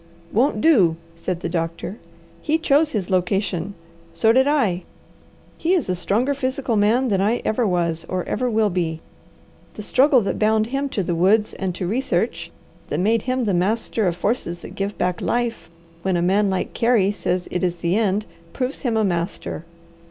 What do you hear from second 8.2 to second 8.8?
ever will